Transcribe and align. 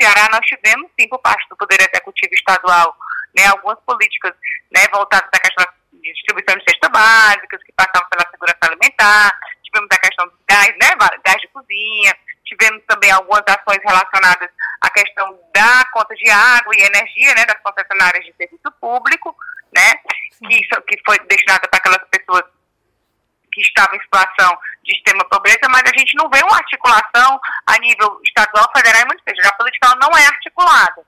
Ceará 0.00 0.28
nós 0.30 0.44
tivemos, 0.46 0.90
sim, 0.98 1.08
por 1.08 1.18
parte 1.20 1.48
do 1.48 1.56
Poder 1.56 1.80
Executivo 1.80 2.34
Estadual, 2.34 2.96
né, 3.36 3.46
algumas 3.46 3.78
políticas 3.80 4.32
né, 4.74 4.82
voltadas 4.92 5.28
à 5.32 5.38
questão 5.40 5.66
de 5.92 6.12
distribuição 6.12 6.56
de 6.56 6.64
cestas 6.68 6.90
básicas, 6.90 7.62
que 7.62 7.72
passavam 7.72 8.08
pela 8.08 8.30
segurança 8.30 8.58
alimentar, 8.62 9.38
tivemos 9.62 9.88
a 9.90 9.98
questão 9.98 10.26
do 10.26 10.38
gás, 10.48 10.68
né, 10.80 10.88
gás 11.24 11.40
de 11.40 11.48
cozinha, 11.48 12.16
tivemos 12.44 12.82
também 12.86 13.10
algumas 13.10 13.42
ações 13.48 13.80
relacionadas 13.82 14.48
à 14.80 14.90
questão 14.90 15.38
da 15.54 15.84
conta 15.92 16.14
de 16.14 16.30
água 16.30 16.74
e 16.76 16.82
energia, 16.82 17.34
né, 17.34 17.44
das 17.44 17.60
concessionárias 17.62 18.24
de 18.24 18.34
serviço 18.34 18.70
público, 18.80 19.36
né, 19.74 19.94
que, 20.38 20.60
que 20.60 21.02
foi 21.04 21.18
destinada 21.26 21.66
para 21.68 21.78
aquelas 21.78 22.08
pessoas 22.08 22.44
que 23.52 23.62
estavam 23.62 23.96
em 23.96 24.02
situação 24.02 24.58
de 24.84 24.92
extrema 24.92 25.24
pobreza, 25.30 25.66
mas 25.70 25.82
a 25.82 25.98
gente 25.98 26.14
não 26.14 26.28
vê 26.28 26.40
uma 26.42 26.58
articulação 26.58 27.40
a 27.66 27.78
nível 27.78 28.20
estadual, 28.22 28.70
federal 28.76 29.00
e 29.00 29.06
municipal. 29.06 29.26
Política 29.26 29.55
não 29.98 30.16
é 30.16 30.26
articulada. 30.26 31.04